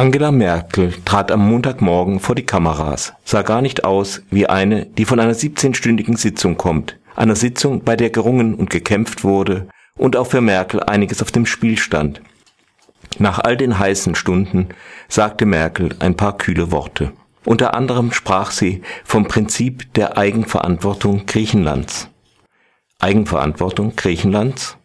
Angela 0.00 0.32
Merkel 0.32 0.94
trat 1.04 1.30
am 1.30 1.46
Montagmorgen 1.46 2.20
vor 2.20 2.34
die 2.34 2.46
Kameras, 2.46 3.12
sah 3.22 3.42
gar 3.42 3.60
nicht 3.60 3.84
aus 3.84 4.22
wie 4.30 4.46
eine, 4.46 4.86
die 4.86 5.04
von 5.04 5.20
einer 5.20 5.34
17-stündigen 5.34 6.16
Sitzung 6.16 6.56
kommt, 6.56 6.98
einer 7.16 7.36
Sitzung, 7.36 7.84
bei 7.84 7.96
der 7.96 8.08
gerungen 8.08 8.54
und 8.54 8.70
gekämpft 8.70 9.24
wurde 9.24 9.68
und 9.98 10.16
auch 10.16 10.26
für 10.26 10.40
Merkel 10.40 10.82
einiges 10.82 11.20
auf 11.20 11.32
dem 11.32 11.44
Spiel 11.44 11.76
stand. 11.76 12.22
Nach 13.18 13.40
all 13.40 13.58
den 13.58 13.78
heißen 13.78 14.14
Stunden 14.14 14.68
sagte 15.10 15.44
Merkel 15.44 15.94
ein 15.98 16.16
paar 16.16 16.38
kühle 16.38 16.72
Worte. 16.72 17.12
Unter 17.44 17.74
anderem 17.74 18.10
sprach 18.10 18.52
sie 18.52 18.80
vom 19.04 19.28
Prinzip 19.28 19.92
der 19.92 20.16
Eigenverantwortung 20.16 21.26
Griechenlands. 21.26 22.08
Eigenverantwortung 23.00 23.96
Griechenlands? 23.96 24.78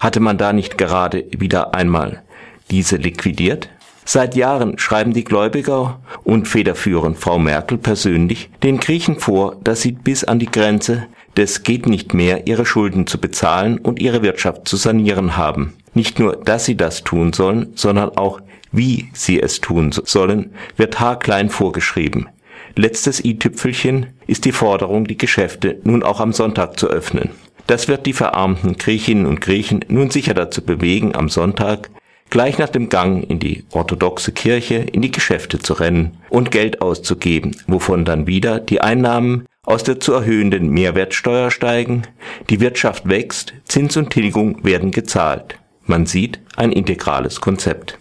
Hatte 0.00 0.20
man 0.20 0.38
da 0.38 0.54
nicht 0.54 0.78
gerade 0.78 1.26
wieder 1.30 1.74
einmal 1.74 2.22
diese 2.70 2.96
liquidiert? 2.96 3.68
Seit 4.04 4.34
Jahren 4.34 4.78
schreiben 4.78 5.12
die 5.12 5.24
Gläubiger 5.24 6.00
und 6.24 6.48
federführend 6.48 7.18
Frau 7.18 7.38
Merkel 7.38 7.78
persönlich 7.78 8.50
den 8.62 8.78
Griechen 8.78 9.18
vor, 9.18 9.56
dass 9.62 9.82
sie 9.82 9.92
bis 9.92 10.24
an 10.24 10.38
die 10.38 10.50
Grenze 10.50 11.06
des 11.36 11.62
geht 11.62 11.86
nicht 11.86 12.12
mehr 12.12 12.46
ihre 12.46 12.66
Schulden 12.66 13.06
zu 13.06 13.18
bezahlen 13.18 13.78
und 13.78 14.00
ihre 14.00 14.22
Wirtschaft 14.22 14.68
zu 14.68 14.76
sanieren 14.76 15.36
haben. 15.36 15.74
Nicht 15.94 16.18
nur, 16.18 16.36
dass 16.36 16.64
sie 16.64 16.76
das 16.76 17.04
tun 17.04 17.32
sollen, 17.32 17.72
sondern 17.74 18.10
auch, 18.16 18.40
wie 18.70 19.10
sie 19.12 19.40
es 19.40 19.60
tun 19.60 19.92
sollen, 19.92 20.52
wird 20.76 21.00
haarklein 21.00 21.50
vorgeschrieben. 21.50 22.28
Letztes 22.74 23.24
i-Tüpfelchen 23.24 24.06
ist 24.26 24.44
die 24.44 24.52
Forderung, 24.52 25.06
die 25.06 25.18
Geschäfte 25.18 25.78
nun 25.84 26.02
auch 26.02 26.20
am 26.20 26.32
Sonntag 26.32 26.78
zu 26.78 26.88
öffnen. 26.88 27.30
Das 27.66 27.88
wird 27.88 28.06
die 28.06 28.14
verarmten 28.14 28.76
Griechinnen 28.76 29.26
und 29.26 29.40
Griechen 29.40 29.84
nun 29.88 30.10
sicher 30.10 30.34
dazu 30.34 30.62
bewegen, 30.62 31.14
am 31.14 31.28
Sonntag 31.28 31.90
gleich 32.32 32.56
nach 32.56 32.70
dem 32.70 32.88
Gang 32.88 33.28
in 33.28 33.38
die 33.38 33.62
orthodoxe 33.72 34.32
Kirche 34.32 34.76
in 34.76 35.02
die 35.02 35.10
Geschäfte 35.10 35.58
zu 35.58 35.74
rennen 35.74 36.16
und 36.30 36.50
Geld 36.50 36.80
auszugeben, 36.80 37.54
wovon 37.66 38.06
dann 38.06 38.26
wieder 38.26 38.58
die 38.58 38.80
Einnahmen 38.80 39.44
aus 39.64 39.84
der 39.84 40.00
zu 40.00 40.14
erhöhenden 40.14 40.70
Mehrwertsteuer 40.70 41.50
steigen, 41.50 42.04
die 42.48 42.60
Wirtschaft 42.60 43.06
wächst, 43.06 43.52
Zins 43.66 43.98
und 43.98 44.08
Tilgung 44.08 44.64
werden 44.64 44.92
gezahlt. 44.92 45.58
Man 45.84 46.06
sieht 46.06 46.40
ein 46.56 46.72
integrales 46.72 47.42
Konzept. 47.42 47.98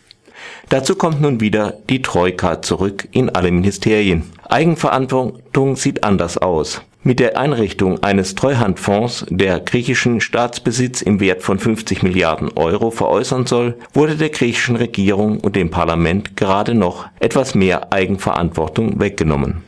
Dazu 0.69 0.95
kommt 0.95 1.19
nun 1.19 1.41
wieder 1.41 1.73
die 1.89 2.02
Troika 2.02 2.61
zurück 2.61 3.09
in 3.11 3.30
alle 3.30 3.52
Ministerien. 3.52 4.23
Eigenverantwortung 4.47 5.75
sieht 5.75 6.06
anders 6.06 6.38
aus. 6.38 6.81
Mit 7.03 7.19
der 7.19 7.35
Einrichtung 7.35 8.03
eines 8.03 8.35
Treuhandfonds, 8.35 9.25
der 9.27 9.59
griechischen 9.59 10.21
Staatsbesitz 10.21 11.02
im 11.02 11.19
Wert 11.19 11.41
von 11.41 11.57
50 11.57 12.03
Milliarden 12.03 12.52
Euro 12.55 12.91
veräußern 12.91 13.47
soll, 13.47 13.75
wurde 13.91 14.17
der 14.17 14.30
griechischen 14.30 14.75
Regierung 14.75 15.39
und 15.39 15.55
dem 15.55 15.72
Parlament 15.72 16.38
gerade 16.38 16.75
noch 16.75 17.07
etwas 17.19 17.55
mehr 17.55 17.91
Eigenverantwortung 17.91 18.99
weggenommen. 18.99 19.63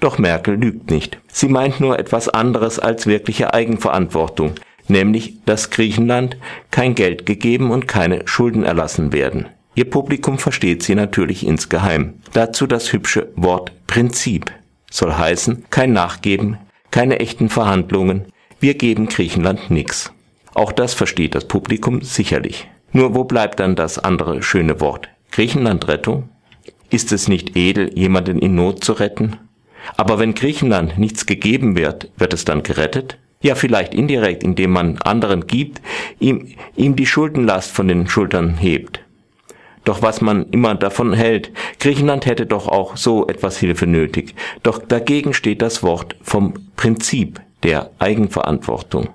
Doch 0.00 0.18
Merkel 0.18 0.54
lügt 0.54 0.88
nicht. 0.88 1.18
Sie 1.26 1.48
meint 1.48 1.80
nur 1.80 1.98
etwas 1.98 2.28
anderes 2.28 2.78
als 2.78 3.08
wirkliche 3.08 3.52
Eigenverantwortung, 3.52 4.52
nämlich 4.86 5.38
dass 5.44 5.70
Griechenland 5.70 6.36
kein 6.70 6.94
Geld 6.94 7.26
gegeben 7.26 7.72
und 7.72 7.88
keine 7.88 8.28
Schulden 8.28 8.62
erlassen 8.62 9.12
werden. 9.12 9.46
Ihr 9.74 9.90
Publikum 9.90 10.38
versteht 10.38 10.84
sie 10.84 10.94
natürlich 10.94 11.44
insgeheim. 11.44 12.14
Dazu 12.32 12.68
das 12.68 12.92
hübsche 12.92 13.32
Wort 13.34 13.72
Prinzip. 13.88 14.52
Soll 14.88 15.14
heißen, 15.14 15.64
kein 15.68 15.92
Nachgeben, 15.92 16.58
keine 16.96 17.20
echten 17.20 17.50
Verhandlungen, 17.50 18.24
wir 18.58 18.72
geben 18.72 19.08
Griechenland 19.08 19.70
nix. 19.70 20.14
Auch 20.54 20.72
das 20.72 20.94
versteht 20.94 21.34
das 21.34 21.46
Publikum 21.46 22.00
sicherlich. 22.00 22.70
Nur 22.90 23.14
wo 23.14 23.24
bleibt 23.24 23.60
dann 23.60 23.76
das 23.76 23.98
andere 23.98 24.42
schöne 24.42 24.80
Wort? 24.80 25.10
Griechenlandrettung? 25.30 26.30
Ist 26.88 27.12
es 27.12 27.28
nicht 27.28 27.54
edel, 27.54 27.90
jemanden 27.94 28.38
in 28.38 28.54
Not 28.54 28.82
zu 28.82 28.94
retten? 28.94 29.36
Aber 29.98 30.18
wenn 30.18 30.34
Griechenland 30.34 30.96
nichts 30.96 31.26
gegeben 31.26 31.76
wird, 31.76 32.10
wird 32.16 32.32
es 32.32 32.46
dann 32.46 32.62
gerettet? 32.62 33.18
Ja, 33.42 33.56
vielleicht 33.56 33.94
indirekt, 33.94 34.42
indem 34.42 34.70
man 34.70 34.96
anderen 34.96 35.46
gibt, 35.46 35.82
ihm, 36.18 36.54
ihm 36.76 36.96
die 36.96 37.04
Schuldenlast 37.04 37.72
von 37.72 37.88
den 37.88 38.08
Schultern 38.08 38.56
hebt. 38.56 39.00
Doch 39.86 40.02
was 40.02 40.20
man 40.20 40.46
immer 40.50 40.74
davon 40.74 41.12
hält, 41.12 41.52
Griechenland 41.78 42.26
hätte 42.26 42.44
doch 42.44 42.66
auch 42.66 42.96
so 42.96 43.28
etwas 43.28 43.56
Hilfe 43.56 43.86
nötig. 43.86 44.34
Doch 44.64 44.80
dagegen 44.80 45.32
steht 45.32 45.62
das 45.62 45.84
Wort 45.84 46.16
vom 46.22 46.54
Prinzip 46.74 47.40
der 47.62 47.90
Eigenverantwortung. 48.00 49.08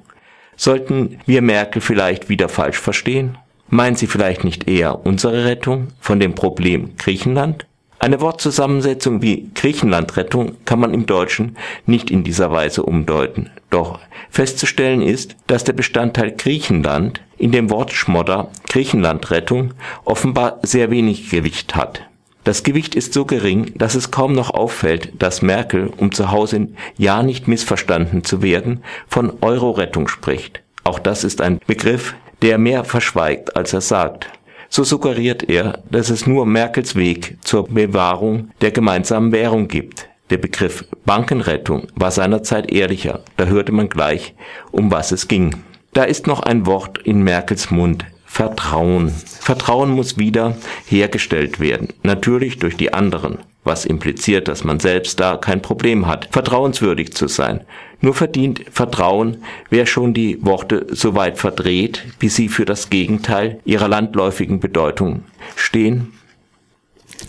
Sollten 0.55 1.19
wir 1.25 1.41
Merkel 1.41 1.81
vielleicht 1.81 2.29
wieder 2.29 2.47
falsch 2.47 2.79
verstehen? 2.79 3.37
Meint 3.69 3.99
sie 3.99 4.07
vielleicht 4.07 4.45
nicht 4.45 4.69
eher 4.69 5.05
unsere 5.05 5.43
Rettung 5.43 5.89
von 5.99 6.21
dem 6.21 6.35
Problem 6.35 6.95
Griechenland? 6.97 7.65
Eine 8.03 8.19
Wortzusammensetzung 8.19 9.21
wie 9.21 9.51
Griechenlandrettung 9.53 10.57
kann 10.65 10.79
man 10.79 10.91
im 10.95 11.05
Deutschen 11.05 11.55
nicht 11.85 12.09
in 12.09 12.23
dieser 12.23 12.51
Weise 12.51 12.81
umdeuten. 12.81 13.51
Doch 13.69 13.99
festzustellen 14.31 15.03
ist, 15.03 15.35
dass 15.45 15.65
der 15.65 15.73
Bestandteil 15.73 16.31
Griechenland 16.31 17.21
in 17.37 17.51
dem 17.51 17.69
Wortschmodder 17.69 18.49
Griechenlandrettung 18.67 19.75
offenbar 20.03 20.57
sehr 20.63 20.89
wenig 20.89 21.29
Gewicht 21.29 21.75
hat. 21.75 22.01
Das 22.43 22.63
Gewicht 22.63 22.95
ist 22.95 23.13
so 23.13 23.25
gering, 23.25 23.71
dass 23.75 23.93
es 23.93 24.09
kaum 24.09 24.33
noch 24.33 24.49
auffällt, 24.49 25.21
dass 25.21 25.43
Merkel, 25.43 25.93
um 25.95 26.11
zu 26.11 26.31
Hause 26.31 26.69
ja 26.97 27.21
nicht 27.21 27.47
missverstanden 27.47 28.23
zu 28.23 28.41
werden, 28.41 28.83
von 29.07 29.31
Euro-Rettung 29.41 30.07
spricht. 30.07 30.63
Auch 30.83 30.97
das 30.97 31.23
ist 31.23 31.39
ein 31.39 31.59
Begriff, 31.67 32.15
der 32.41 32.57
mehr 32.57 32.83
verschweigt, 32.83 33.55
als 33.55 33.73
er 33.73 33.81
sagt. 33.81 34.27
So 34.73 34.85
suggeriert 34.85 35.49
er, 35.49 35.79
dass 35.91 36.09
es 36.09 36.25
nur 36.25 36.45
Merkels 36.45 36.95
Weg 36.95 37.37
zur 37.41 37.67
Bewahrung 37.67 38.51
der 38.61 38.71
gemeinsamen 38.71 39.33
Währung 39.33 39.67
gibt. 39.67 40.07
Der 40.29 40.37
Begriff 40.37 40.85
Bankenrettung 41.05 41.87
war 41.95 42.09
seinerzeit 42.09 42.71
ehrlicher, 42.71 43.19
da 43.35 43.47
hörte 43.47 43.73
man 43.73 43.89
gleich, 43.89 44.33
um 44.71 44.89
was 44.89 45.11
es 45.11 45.27
ging. 45.27 45.57
Da 45.91 46.03
ist 46.03 46.25
noch 46.25 46.39
ein 46.39 46.65
Wort 46.65 46.99
in 46.99 47.21
Merkels 47.21 47.69
Mund, 47.69 48.05
Vertrauen. 48.25 49.09
Vertrauen 49.09 49.91
muss 49.91 50.17
wieder 50.17 50.55
hergestellt 50.85 51.59
werden, 51.59 51.89
natürlich 52.03 52.57
durch 52.57 52.77
die 52.77 52.93
anderen, 52.93 53.39
was 53.65 53.83
impliziert, 53.83 54.47
dass 54.47 54.63
man 54.63 54.79
selbst 54.79 55.19
da 55.19 55.35
kein 55.35 55.61
Problem 55.61 56.07
hat, 56.07 56.29
vertrauenswürdig 56.31 57.11
zu 57.11 57.27
sein. 57.27 57.65
Nur 58.01 58.15
verdient 58.15 58.65
Vertrauen, 58.71 59.43
wer 59.69 59.85
schon 59.85 60.13
die 60.13 60.43
Worte 60.43 60.87
so 60.89 61.15
weit 61.15 61.37
verdreht, 61.37 62.03
bis 62.19 62.35
sie 62.35 62.49
für 62.49 62.65
das 62.65 62.89
Gegenteil 62.89 63.59
ihrer 63.63 63.87
landläufigen 63.87 64.59
Bedeutung 64.59 65.23
stehen. 65.55 66.13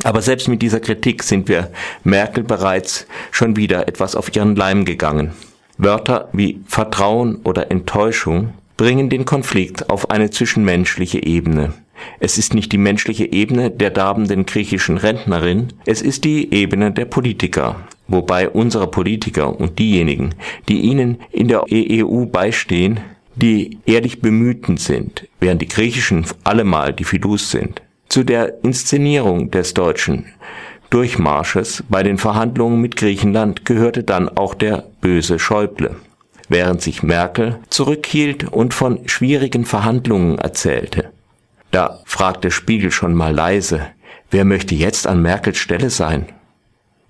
Aber 0.03 0.23
selbst 0.23 0.49
mit 0.49 0.63
dieser 0.63 0.81
Kritik 0.81 1.23
sind 1.23 1.49
wir 1.49 1.71
Merkel 2.03 2.43
bereits 2.43 3.07
schon 3.31 3.57
wieder 3.57 3.87
etwas 3.87 4.17
auf 4.17 4.35
ihren 4.35 4.57
Leim 4.57 4.87
gegangen. 4.87 5.33
Wörter 5.77 6.29
wie 6.33 6.61
Vertrauen 6.67 7.37
oder 7.45 7.71
Enttäuschung 7.71 8.55
bringen 8.77 9.11
den 9.11 9.25
Konflikt 9.25 9.91
auf 9.91 10.11
eine 10.11 10.31
zwischenmenschliche 10.31 11.23
Ebene. 11.23 11.75
Es 12.21 12.39
ist 12.39 12.55
nicht 12.55 12.73
die 12.73 12.79
menschliche 12.79 13.33
Ebene 13.33 13.71
der 13.71 13.91
darbenden 13.91 14.47
griechischen 14.47 14.97
Rentnerin, 14.97 15.69
es 15.87 16.03
ist 16.03 16.25
die 16.25 16.53
Ebene 16.53 16.93
der 16.93 17.05
Politiker, 17.05 17.77
wobei 18.09 18.49
unsere 18.49 18.89
Politiker 18.89 19.59
und 19.59 19.79
diejenigen, 19.79 20.35
die 20.69 20.81
ihnen 20.81 21.19
in 21.31 21.49
der 21.49 21.65
EU 21.73 22.27
beistehen, 22.27 23.01
die 23.35 23.79
ehrlich 23.87 24.21
Bemühten 24.21 24.77
sind, 24.77 25.27
während 25.41 25.63
die 25.63 25.69
Griechischen 25.69 26.25
allemal 26.45 26.93
die 26.93 27.05
Fidus 27.05 27.51
sind. 27.51 27.83
Zu 28.09 28.25
der 28.25 28.63
Inszenierung 28.63 29.51
des 29.51 29.73
deutschen 29.73 30.27
Durchmarsches 30.91 31.83
bei 31.89 32.03
den 32.03 32.19
Verhandlungen 32.19 32.81
mit 32.81 32.97
Griechenland 32.97 33.65
gehörte 33.65 34.03
dann 34.03 34.29
auch 34.29 34.55
der 34.55 34.85
böse 35.01 35.39
Schäuble 35.39 35.97
während 36.53 36.83
sich 36.83 37.03
Merkel 37.03 37.59
zurückhielt 37.71 38.45
und 38.45 38.75
von 38.75 39.09
schwierigen 39.09 39.65
Verhandlungen 39.65 40.39
erzählte. 40.39 41.12
Da 41.73 42.01
fragte 42.05 42.51
Spiegel 42.51 42.91
schon 42.91 43.15
mal 43.15 43.35
leise, 43.35 43.89
wer 44.31 44.45
möchte 44.45 44.75
jetzt 44.75 45.07
an 45.07 45.23
Merkels 45.23 45.57
Stelle 45.57 45.89
sein? 45.89 46.27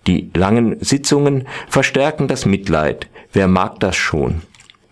Die 0.06 0.30
langen 0.34 0.76
Sitzungen 0.80 1.48
verstärken 1.68 2.28
das 2.28 2.46
Mitleid. 2.46 3.08
Wer 3.32 3.48
mag 3.48 3.80
das 3.80 3.96
schon? 3.96 4.42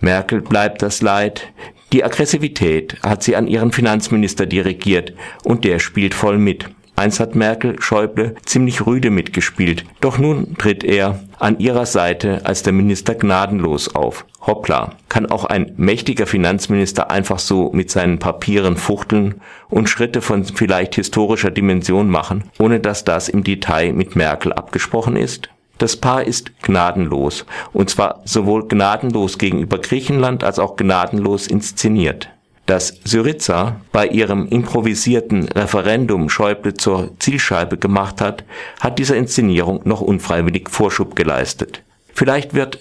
Merkel 0.00 0.40
bleibt 0.40 0.82
das 0.82 1.02
Leid. 1.02 1.52
Die 1.92 2.02
Aggressivität 2.02 2.96
hat 3.02 3.22
sie 3.22 3.36
an 3.36 3.46
ihren 3.46 3.70
Finanzminister 3.70 4.44
dirigiert 4.44 5.12
und 5.44 5.64
der 5.64 5.78
spielt 5.78 6.14
voll 6.14 6.38
mit. 6.38 6.68
Einst 6.96 7.20
hat 7.20 7.36
Merkel 7.36 7.80
Schäuble 7.80 8.34
ziemlich 8.44 8.86
rüde 8.86 9.10
mitgespielt, 9.10 9.84
doch 10.00 10.18
nun 10.18 10.56
tritt 10.58 10.82
er 10.82 11.20
an 11.40 11.58
ihrer 11.58 11.86
Seite 11.86 12.42
als 12.44 12.62
der 12.62 12.72
Minister 12.72 13.14
gnadenlos 13.14 13.94
auf. 13.94 14.24
Hoppla, 14.46 14.92
kann 15.08 15.26
auch 15.26 15.44
ein 15.44 15.72
mächtiger 15.76 16.26
Finanzminister 16.26 17.10
einfach 17.10 17.38
so 17.38 17.70
mit 17.72 17.90
seinen 17.90 18.18
Papieren 18.18 18.76
fuchteln 18.76 19.40
und 19.68 19.88
Schritte 19.88 20.20
von 20.22 20.44
vielleicht 20.44 20.94
historischer 20.94 21.50
Dimension 21.50 22.08
machen, 22.08 22.44
ohne 22.58 22.80
dass 22.80 23.04
das 23.04 23.28
im 23.28 23.44
Detail 23.44 23.92
mit 23.92 24.16
Merkel 24.16 24.52
abgesprochen 24.52 25.16
ist? 25.16 25.48
Das 25.78 25.96
Paar 25.96 26.24
ist 26.24 26.62
gnadenlos, 26.62 27.46
und 27.72 27.88
zwar 27.88 28.20
sowohl 28.24 28.68
gnadenlos 28.68 29.38
gegenüber 29.38 29.78
Griechenland 29.78 30.44
als 30.44 30.58
auch 30.58 30.76
gnadenlos 30.76 31.46
inszeniert. 31.46 32.28
Dass 32.70 33.00
Syriza 33.02 33.80
bei 33.90 34.06
ihrem 34.06 34.46
improvisierten 34.46 35.48
Referendum 35.48 36.28
Schäuble 36.28 36.74
zur 36.74 37.10
Zielscheibe 37.18 37.78
gemacht 37.78 38.20
hat, 38.20 38.44
hat 38.78 39.00
dieser 39.00 39.16
Inszenierung 39.16 39.80
noch 39.82 40.00
unfreiwillig 40.00 40.70
Vorschub 40.70 41.16
geleistet. 41.16 41.82
Vielleicht 42.14 42.54
wird 42.54 42.78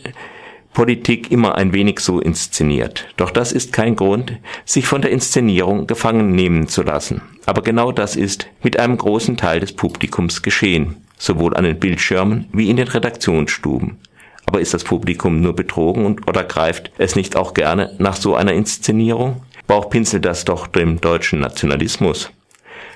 Politik 0.73 1.31
immer 1.31 1.55
ein 1.55 1.73
wenig 1.73 2.01
so 2.01 2.19
inszeniert. 2.19 3.07
Doch 3.17 3.31
das 3.31 3.51
ist 3.51 3.73
kein 3.73 3.95
Grund, 3.95 4.37
sich 4.63 4.85
von 4.85 5.01
der 5.01 5.09
Inszenierung 5.09 5.87
gefangen 5.87 6.35
nehmen 6.35 6.67
zu 6.67 6.83
lassen. 6.83 7.23
Aber 7.47 7.63
genau 7.63 7.91
das 7.91 8.15
ist 8.15 8.45
mit 8.61 8.77
einem 8.77 8.95
großen 8.95 9.37
Teil 9.37 9.59
des 9.59 9.73
Publikums 9.73 10.43
geschehen, 10.43 10.97
sowohl 11.17 11.57
an 11.57 11.63
den 11.63 11.79
Bildschirmen 11.79 12.45
wie 12.53 12.69
in 12.69 12.77
den 12.77 12.89
Redaktionsstuben. 12.89 13.97
Aber 14.45 14.61
ist 14.61 14.73
das 14.73 14.83
Publikum 14.83 15.41
nur 15.41 15.55
betrogen 15.55 16.05
und 16.05 16.27
oder 16.27 16.43
greift 16.43 16.91
es 16.99 17.15
nicht 17.15 17.35
auch 17.35 17.55
gerne 17.55 17.95
nach 17.97 18.15
so 18.15 18.35
einer 18.35 18.53
Inszenierung? 18.53 19.43
Bauchpinselt 19.69 20.25
das 20.25 20.45
doch 20.45 20.65
dem 20.65 20.99
deutschen 20.99 21.41
Nationalismus. 21.41 22.31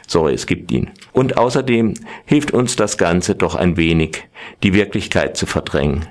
Sorry, 0.07 0.33
es 0.33 0.47
gibt 0.47 0.71
ihn. 0.71 0.89
Und 1.11 1.37
außerdem 1.37 1.93
hilft 2.25 2.49
uns 2.49 2.75
das 2.75 2.97
Ganze 2.97 3.35
doch 3.35 3.53
ein 3.53 3.77
wenig, 3.77 4.23
die 4.63 4.73
Wirklichkeit 4.73 5.37
zu 5.37 5.45
verdrängen, 5.45 6.07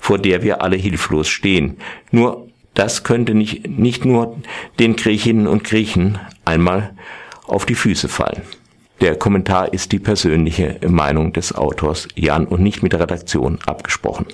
vor 0.00 0.18
der 0.18 0.42
wir 0.42 0.62
alle 0.62 0.74
hilflos 0.74 1.28
stehen. 1.28 1.76
Nur 2.10 2.48
das 2.74 3.04
könnte 3.04 3.34
nicht, 3.34 3.68
nicht 3.68 4.04
nur 4.04 4.36
den 4.80 4.96
Griechinnen 4.96 5.46
und 5.46 5.62
Griechen 5.62 6.18
einmal 6.44 6.92
auf 7.46 7.64
die 7.64 7.76
Füße 7.76 8.08
fallen. 8.08 8.42
Der 9.00 9.14
Kommentar 9.14 9.72
ist 9.72 9.92
die 9.92 10.00
persönliche 10.00 10.80
Meinung 10.88 11.32
des 11.32 11.54
Autors 11.54 12.08
Jan 12.16 12.46
und 12.46 12.62
nicht 12.62 12.82
mit 12.82 12.92
der 12.92 13.00
Redaktion 13.00 13.60
abgesprochen. 13.64 14.26